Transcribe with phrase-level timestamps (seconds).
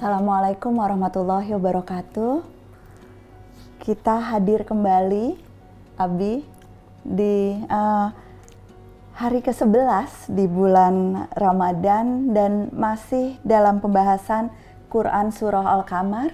[0.00, 2.40] Assalamualaikum warahmatullahi wabarakatuh.
[3.84, 5.36] Kita hadir kembali,
[6.00, 6.40] Abi,
[7.04, 8.08] di uh,
[9.12, 14.48] hari ke-11 di bulan Ramadan dan masih dalam pembahasan
[14.88, 16.32] Quran Surah Al-Kamar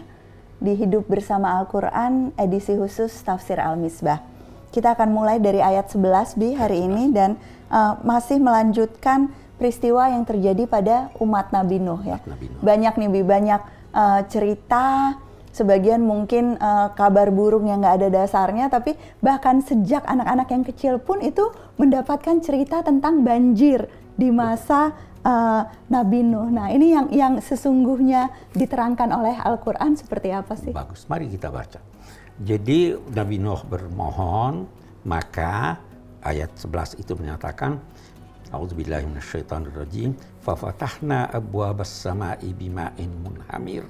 [0.62, 4.22] di Hidup Bersama Al-Quran edisi khusus Tafsir Al-Misbah.
[4.70, 7.34] Kita akan mulai dari ayat 11 Bi hari ini dan
[7.74, 12.20] uh, masih melanjutkan peristiwa yang terjadi pada umat Nabi Nuh ya.
[12.24, 12.60] Nabi Nuh.
[12.60, 13.60] Banyak nih Bi, banyak
[13.92, 15.16] uh, cerita
[15.56, 18.92] sebagian mungkin uh, kabar burung yang nggak ada dasarnya, tapi
[19.24, 21.48] bahkan sejak anak-anak yang kecil pun itu
[21.80, 24.92] mendapatkan cerita tentang banjir di masa
[25.24, 26.52] uh, Nabi Nuh.
[26.52, 30.76] Nah ini yang yang sesungguhnya diterangkan oleh Al-Quran seperti apa sih?
[30.76, 31.80] Bagus, mari kita baca.
[32.36, 34.68] Jadi Nabi Nuh bermohon,
[35.08, 35.80] maka
[36.20, 37.80] ayat 11 itu menyatakan
[38.54, 40.14] A'udzubillahi minasyaitonirrajim.
[40.42, 43.82] Fafatahna abwabas sama'i bima'in munhamir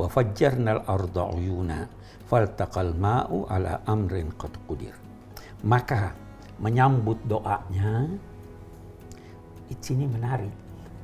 [0.00, 1.84] wa fajjarnal arda uyuna
[2.24, 4.96] faltaqal ma'u ala amrin qad qudir.
[5.66, 6.16] Maka
[6.56, 8.08] menyambut doanya
[9.68, 10.52] di sini menarik.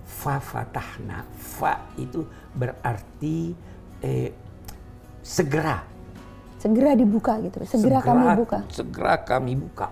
[0.07, 1.27] Fa fatahna.
[1.35, 2.23] Fa itu
[2.55, 3.53] berarti
[4.01, 4.31] eh,
[5.21, 5.83] segera.
[6.57, 7.61] Segera dibuka gitu.
[7.67, 8.59] Segera, segera kami buka.
[8.71, 9.89] Segera kami buka.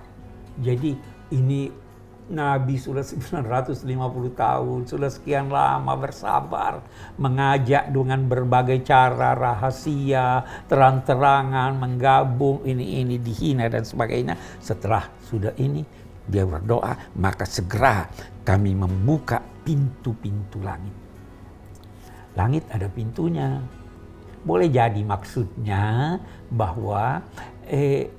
[0.62, 0.94] Jadi
[1.34, 1.83] ini
[2.24, 3.84] Nabi sudah 950
[4.32, 6.80] tahun, sudah sekian lama bersabar,
[7.20, 14.40] mengajak dengan berbagai cara rahasia, terang-terangan, menggabung ini-ini dihina dan sebagainya.
[14.56, 15.84] Setelah sudah ini,
[16.24, 18.08] dia berdoa, maka segera
[18.40, 20.96] kami membuka pintu-pintu langit.
[22.32, 23.60] Langit ada pintunya.
[24.44, 26.16] Boleh jadi maksudnya
[26.52, 27.24] bahwa
[27.64, 28.12] eh,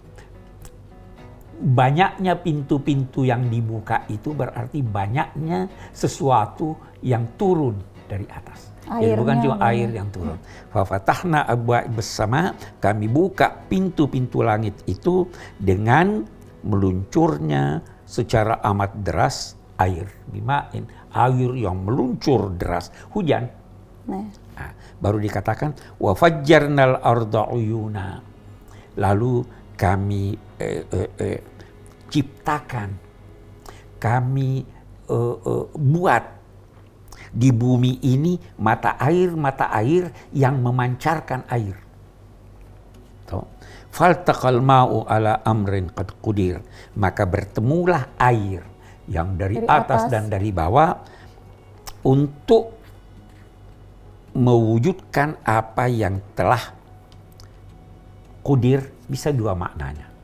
[1.55, 8.75] banyaknya pintu-pintu yang dibuka itu berarti banyaknya sesuatu yang turun dari atas.
[8.85, 9.65] Airnya, Jadi bukan cuma ya.
[9.73, 10.37] air yang turun.
[10.69, 15.25] Fafatahna abwa bersama kami buka pintu-pintu langit itu
[15.57, 16.21] dengan
[16.61, 20.05] meluncurnya secara amat deras air.
[20.29, 20.85] Bimain
[21.17, 23.49] air yang meluncur deras hujan.
[24.05, 24.29] Nah.
[24.55, 28.21] Nah, baru dikatakan wa fajjarnal arda uyuna.
[28.95, 29.43] Lalu
[29.75, 31.39] kami eh, eh, eh,
[32.09, 32.89] ciptakan,
[33.99, 34.63] kami
[35.09, 36.23] eh, eh, buat
[37.35, 41.75] di bumi ini mata air-mata air yang memancarkan air.
[43.95, 46.59] Faltaqal ma'u ala amrin qad qudir.
[46.99, 48.59] Maka bertemulah air
[49.07, 50.99] yang dari, dari atas, atas dan dari bawah
[52.03, 52.75] untuk
[54.35, 56.59] mewujudkan apa yang telah
[58.43, 60.14] kudir bisa dua maknanya.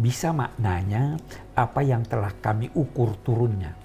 [0.00, 1.20] Bisa maknanya
[1.52, 3.76] apa yang telah kami ukur turunnya.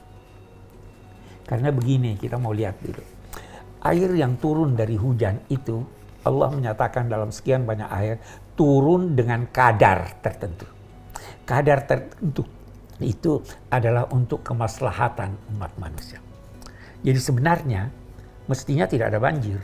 [1.44, 3.04] Karena begini, kita mau lihat dulu.
[3.84, 5.84] Air yang turun dari hujan itu,
[6.26, 8.18] Allah menyatakan dalam sekian banyak ayat,
[8.56, 10.66] turun dengan kadar tertentu.
[11.46, 12.48] Kadar tertentu
[13.04, 16.24] itu adalah untuk kemaslahatan umat manusia.
[17.06, 17.92] Jadi sebenarnya
[18.50, 19.60] mestinya tidak ada banjir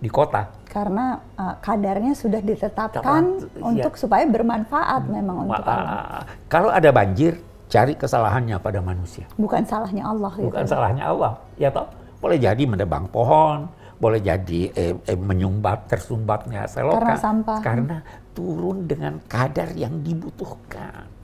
[0.00, 0.48] di kota.
[0.76, 4.00] Karena uh, kadarnya sudah ditetapkan Tepat, untuk ya.
[4.04, 6.28] supaya bermanfaat memang untuk Allah.
[6.52, 7.40] Kalau ada banjir,
[7.72, 9.24] cari kesalahannya pada manusia.
[9.40, 10.36] Bukan salahnya Allah.
[10.36, 10.52] Gitu.
[10.52, 11.88] Bukan salahnya Allah, ya toh.
[12.20, 17.00] Boleh jadi menebang pohon, boleh jadi eh, eh, menyumbat tersumbatnya selokan.
[17.00, 17.58] Karena sampah.
[17.64, 17.96] Karena
[18.36, 21.15] turun dengan kadar yang dibutuhkan.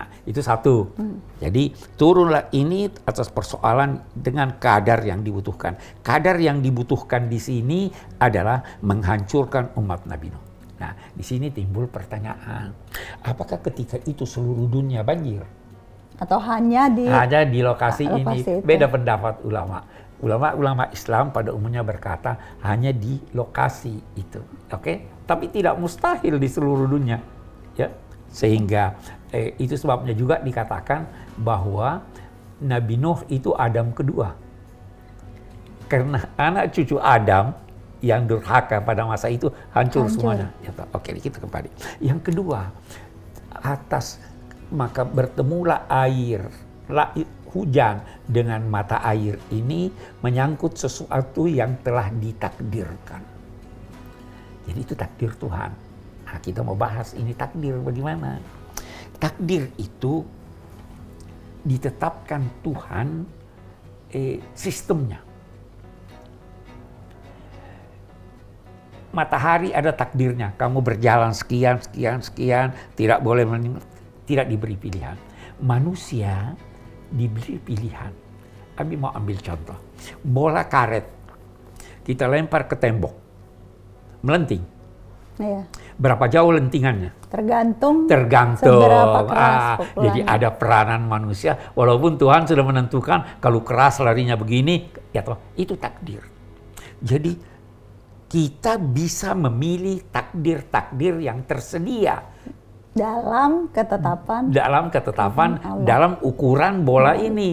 [0.00, 0.96] Nah, itu satu.
[0.96, 1.20] Hmm.
[1.44, 5.76] Jadi turunlah ini atas persoalan dengan kadar yang dibutuhkan.
[6.00, 10.40] Kadar yang dibutuhkan di sini adalah menghancurkan umat Nabi Nuh.
[10.80, 12.72] Nah, di sini timbul pertanyaan,
[13.20, 15.44] apakah ketika itu seluruh dunia banjir?
[16.16, 18.36] Atau hanya di hanya di lokasi, lokasi ini?
[18.40, 18.54] Itu.
[18.64, 19.84] Beda pendapat ulama.
[20.24, 24.80] Ulama-ulama Islam pada umumnya berkata hanya di lokasi itu, oke?
[24.80, 24.96] Okay?
[25.28, 27.20] Tapi tidak mustahil di seluruh dunia,
[27.76, 27.92] ya.
[28.28, 28.96] Sehingga
[29.30, 31.06] eh, itu sebabnya juga dikatakan
[31.38, 32.02] bahwa
[32.60, 34.36] Nabi Nuh itu Adam kedua.
[35.90, 37.50] Karena anak cucu Adam
[38.00, 40.12] yang durhaka pada masa itu hancur, hancur.
[40.12, 40.48] semuanya.
[40.62, 41.68] Ya, oke, kita kembali.
[41.98, 42.70] Yang kedua,
[43.50, 44.22] atas
[44.70, 46.46] maka bertemulah air,
[47.50, 49.90] hujan dengan mata air ini
[50.22, 53.22] menyangkut sesuatu yang telah ditakdirkan.
[54.70, 55.70] Jadi itu takdir Tuhan.
[56.30, 58.38] Nah, kita mau bahas ini takdir bagaimana?
[59.20, 60.24] Takdir itu
[61.60, 63.28] ditetapkan Tuhan
[64.10, 65.20] eh, sistemnya.
[69.10, 70.54] Matahari ada takdirnya.
[70.56, 73.44] Kamu berjalan sekian, sekian, sekian, tidak boleh
[74.24, 75.18] tidak diberi pilihan.
[75.60, 76.54] Manusia
[77.10, 78.14] diberi pilihan.
[78.78, 79.76] Kami mau ambil contoh.
[80.24, 81.20] Bola karet.
[82.00, 83.12] kita lempar ke tembok,
[84.24, 84.79] melenting.
[85.40, 85.62] Iya.
[85.96, 87.16] Berapa jauh lentingannya?
[87.32, 88.04] Tergantung.
[88.04, 88.84] Tergantung.
[88.84, 91.56] Seberapa keras ah, jadi ada peranan manusia.
[91.72, 96.20] Walaupun Tuhan sudah menentukan kalau keras larinya begini, ya toh itu takdir.
[97.00, 97.32] Jadi
[98.30, 102.22] kita bisa memilih takdir-takdir yang tersedia
[102.90, 105.50] dalam ketetapan dalam ketetapan
[105.86, 107.26] dalam ukuran bola hmm.
[107.26, 107.50] ini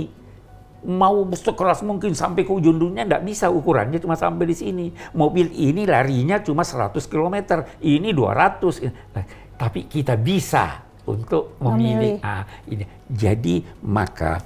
[0.85, 4.85] mau sekeras mungkin sampai ke ujung dunia nggak bisa ukurannya cuma sampai di sini
[5.17, 9.25] mobil ini larinya cuma 100 km ini 200 nah,
[9.57, 12.25] tapi kita bisa untuk memilih, memilih.
[12.25, 13.55] Ah, ini jadi
[13.87, 14.37] maka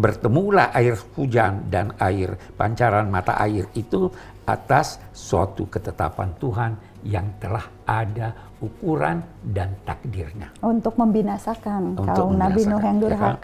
[0.00, 4.08] bertemulah air hujan dan air pancaran mata air itu
[4.48, 6.72] atas suatu ketetapan Tuhan
[7.04, 10.52] yang telah ada ukuran dan takdirnya.
[10.60, 13.36] Untuk membinasakan Untuk kaum Nabi Nuh yang ya kan?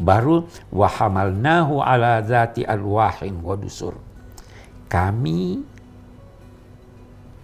[0.00, 4.00] Baru wahamalnahu ala zati alwahin wa dusur.
[4.88, 5.60] Kami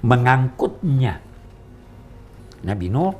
[0.01, 1.21] mengangkutnya
[2.65, 3.15] Nabi Nuh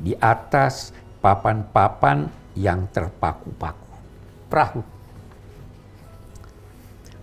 [0.00, 2.26] di atas papan-papan
[2.56, 3.92] yang terpaku-paku.
[4.48, 4.80] Perahu.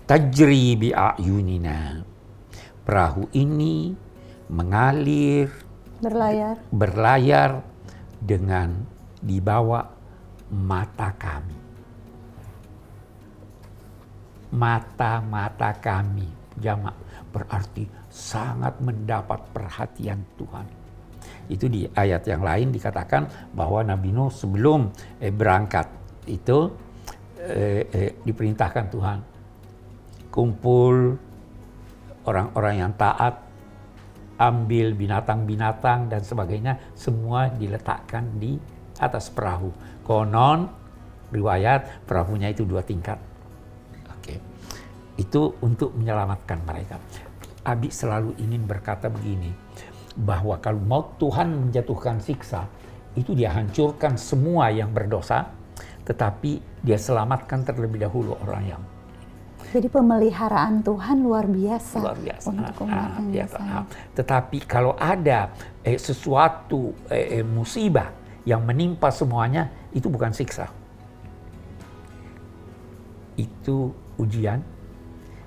[0.06, 2.06] Tajri bi'ayunina.
[2.84, 3.96] Perahu ini
[4.52, 5.48] mengalir
[6.04, 7.64] berlayar berlayar
[8.20, 8.84] dengan
[9.24, 9.88] dibawa
[10.54, 11.58] mata kami.
[14.54, 16.30] Mata-mata kami.
[16.54, 16.94] Jamak
[17.34, 20.70] berarti sangat mendapat perhatian Tuhan.
[21.50, 25.90] Itu di ayat yang lain dikatakan bahwa Nabi Nuh sebelum eh, berangkat
[26.30, 26.70] itu
[27.42, 29.20] eh, eh, diperintahkan Tuhan
[30.30, 31.18] kumpul
[32.26, 33.38] orang-orang yang taat
[34.40, 38.58] ambil binatang-binatang dan sebagainya semua diletakkan di
[39.08, 39.72] atas perahu.
[40.04, 40.68] Konon
[41.32, 43.18] riwayat perahunya itu dua tingkat.
[44.20, 44.40] Oke.
[45.20, 47.00] Itu untuk menyelamatkan mereka.
[47.64, 49.56] Abi selalu ingin berkata begini,
[50.20, 52.68] bahwa kalau mau Tuhan menjatuhkan siksa,
[53.16, 55.48] itu dia hancurkan semua yang berdosa,
[56.04, 58.84] tetapi dia selamatkan terlebih dahulu orang yang
[59.74, 62.46] jadi pemeliharaan Tuhan luar biasa, luar biasa.
[62.46, 63.84] untuk umat ah, ya, ah.
[64.14, 65.50] Tetapi kalau ada
[65.82, 70.68] eh, sesuatu eh, eh, musibah yang menimpa semuanya, itu bukan siksa.
[73.40, 74.60] Itu ujian,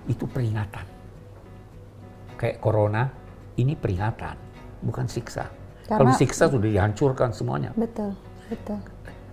[0.08, 0.84] itu peringatan.
[2.36, 3.08] Kayak corona,
[3.60, 4.36] ini peringatan,
[4.84, 5.48] bukan siksa.
[5.86, 7.70] Karena, kalau siksa sudah dihancurkan semuanya.
[7.78, 8.16] Betul,
[8.50, 8.80] betul.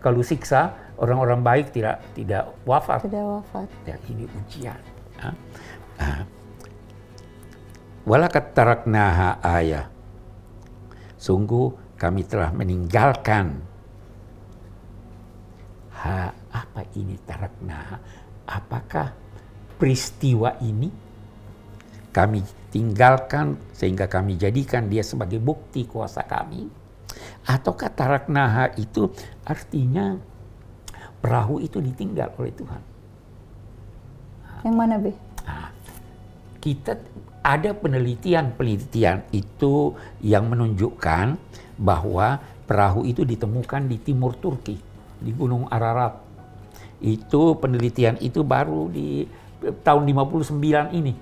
[0.03, 3.07] Kalau siksa, orang-orang baik tidak tidak wafat.
[3.07, 3.67] Tidak wafat.
[3.87, 4.79] Ya, ini ujian.
[8.03, 9.87] Walakat taraknaha ayah.
[11.15, 13.61] Sungguh kami telah meninggalkan.
[16.03, 17.97] Ha, apa ini taraknaha?
[18.43, 19.15] Apakah
[19.79, 20.91] peristiwa ini
[22.11, 26.67] kami tinggalkan sehingga kami jadikan dia sebagai bukti kuasa kami?
[27.47, 29.07] Ataukah taraknaha itu
[29.47, 30.19] artinya
[31.23, 32.81] perahu itu ditinggal oleh Tuhan.
[34.67, 35.11] Yang mana, Bi?
[35.47, 35.71] Nah,
[36.59, 36.99] kita
[37.43, 41.39] ada penelitian-penelitian itu yang menunjukkan
[41.77, 44.77] bahwa perahu itu ditemukan di timur Turki,
[45.19, 46.19] di Gunung Ararat.
[47.03, 49.27] Itu penelitian itu baru di
[49.83, 51.13] tahun 59 ini.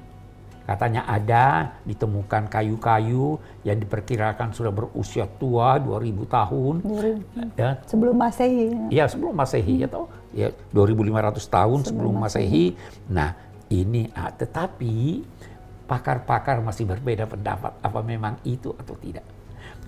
[0.62, 6.74] Katanya ada ditemukan kayu-kayu yang diperkirakan sudah berusia tua 2000 tahun.
[6.86, 7.60] 2000.
[7.60, 7.82] Ya.
[7.90, 8.70] Sebelum Masehi.
[8.94, 9.84] Ya, sebelum Masehi hmm.
[9.84, 10.08] ya toh.
[10.32, 12.66] Ya 2500 tahun sebelum, sebelum Masehi.
[13.10, 13.36] Nah,
[13.74, 15.26] ini ah, tetapi
[15.90, 19.26] pakar-pakar masih berbeda pendapat apa memang itu atau tidak.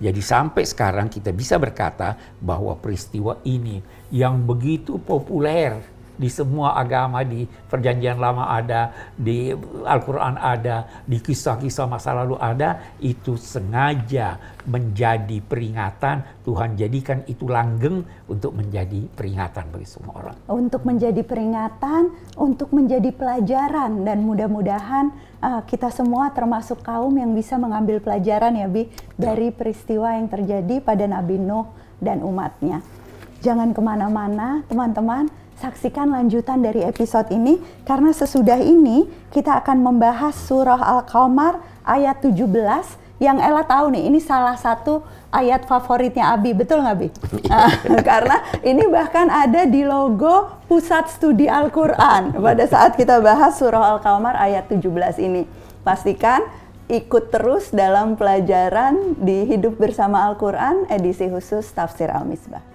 [0.02, 3.78] Jadi sampai sekarang kita bisa berkata bahwa peristiwa ini
[4.10, 9.50] yang begitu populer di semua agama, di perjanjian lama ada, di
[9.82, 18.04] Al-Quran ada, di kisah-kisah masa lalu ada, itu sengaja menjadi peringatan, Tuhan jadikan itu langgeng
[18.30, 20.36] untuk menjadi peringatan bagi semua orang.
[20.48, 25.12] Untuk menjadi peringatan, untuk menjadi pelajaran, dan mudah-mudahan
[25.44, 28.88] uh, kita semua termasuk kaum yang bisa mengambil pelajaran ya Bi,
[29.20, 31.68] dari peristiwa yang terjadi pada Nabi Nuh
[32.00, 32.80] dan umatnya.
[33.44, 40.34] Jangan ke mana-mana teman-teman, Saksikan lanjutan dari episode ini karena sesudah ini kita akan membahas
[40.34, 42.42] surah Al-Qamar ayat 17
[43.22, 47.08] yang Ella tahu nih ini salah satu ayat favoritnya Abi, betul nggak Bi?
[48.08, 54.34] karena ini bahkan ada di logo Pusat Studi Al-Quran pada saat kita bahas surah Al-Qamar
[54.34, 54.90] ayat 17
[55.22, 55.46] ini.
[55.86, 56.42] Pastikan
[56.90, 62.73] ikut terus dalam pelajaran di Hidup Bersama Al-Quran edisi khusus Tafsir Al-Misbah.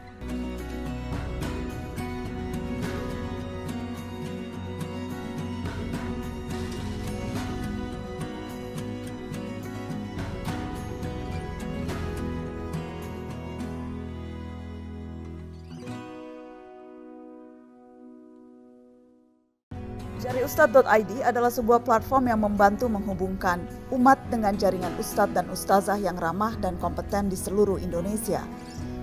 [20.19, 23.63] Jariustad.id adalah sebuah platform yang membantu menghubungkan
[23.95, 28.43] umat dengan jaringan ustadz dan ustazah yang ramah dan kompeten di seluruh Indonesia.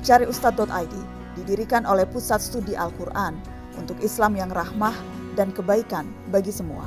[0.05, 0.95] Jariustad.id
[1.41, 3.33] didirikan oleh Pusat Studi Al-Quran
[3.81, 4.93] untuk Islam yang rahmah
[5.41, 6.85] dan kebaikan bagi semua.